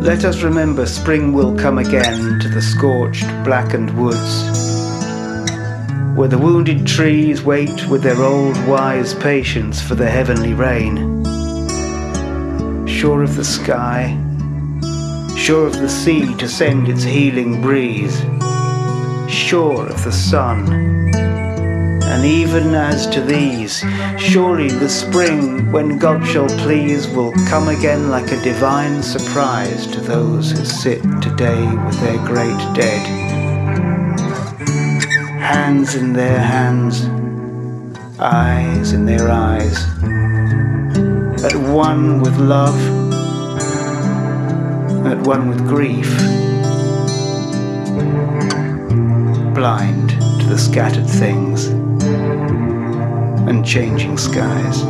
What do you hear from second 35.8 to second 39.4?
in their hands, eyes in their